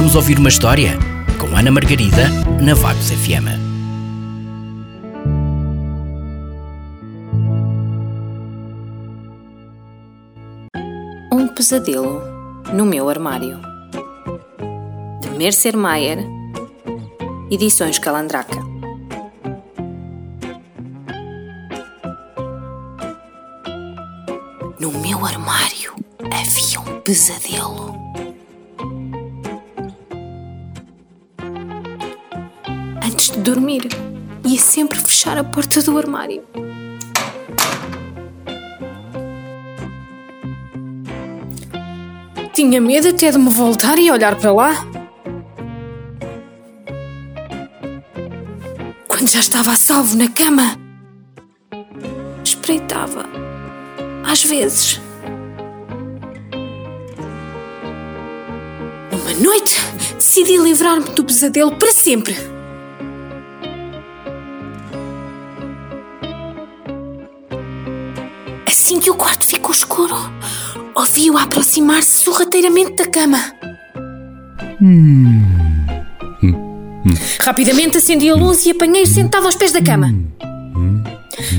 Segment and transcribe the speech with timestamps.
[0.00, 0.98] Vamos ouvir uma história?
[1.38, 2.30] Com Ana Margarida,
[2.62, 3.52] na Vagos FM.
[11.30, 12.22] Um pesadelo
[12.72, 13.60] no meu armário.
[15.20, 16.26] De Mercer Mayer,
[17.50, 18.58] Edições Calandraca.
[24.80, 25.94] No meu armário
[26.32, 28.29] havia um pesadelo.
[33.32, 33.88] De dormir,
[34.44, 36.42] ia sempre fechar a porta do armário.
[42.52, 44.86] Tinha medo até de me voltar e olhar para lá.
[49.06, 50.76] Quando já estava a salvo na cama,
[52.44, 53.24] espreitava.
[54.24, 55.00] Às vezes.
[59.12, 59.80] Uma noite,
[60.16, 62.59] decidi livrar-me do pesadelo para sempre.
[68.90, 70.16] Assim que o quarto ficou escuro,
[70.96, 73.38] ouvi-o aproximar-se sorrateiramente da cama.
[77.40, 80.12] Rapidamente acendi a luz e apanhei-o sentado aos pés da cama.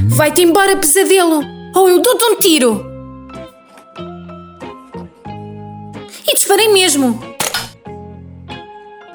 [0.10, 1.42] Vai-te embora, pesadelo,
[1.74, 2.86] ou eu dou-te um tiro!
[6.28, 7.18] E disparei mesmo.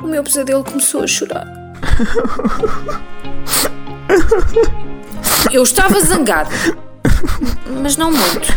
[0.03, 1.47] O meu pesadelo começou a chorar.
[5.53, 6.51] Eu estava zangado,
[7.83, 8.53] mas não muito.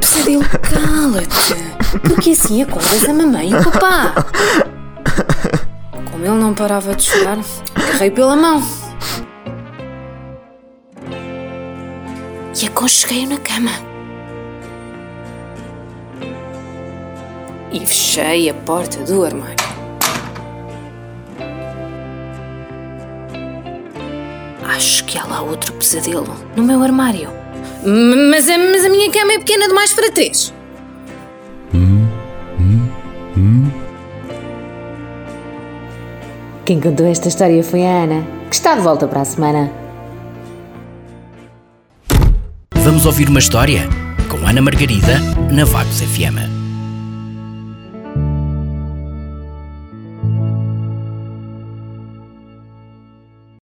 [0.00, 1.98] Pesadelo, cala-te.
[2.00, 4.14] Porque assim acordas a mamãe e o papá.
[6.10, 7.38] Como ele não parava de chorar,
[7.74, 8.62] agarrei pela mão.
[12.60, 13.72] E aconcheguei-o na cama.
[17.72, 19.71] E fechei a porta do armário.
[24.82, 27.30] Acho que há lá outro pesadelo no meu armário.
[27.84, 30.52] M- Mas a, mas a minha cama é pequena demais para três.
[36.64, 39.70] Quem contou esta história foi a Ana, que está de volta para a semana.
[42.76, 43.88] Vamos ouvir uma história?
[44.28, 45.18] Com Ana Margarida,
[45.50, 46.61] na Vagos FM.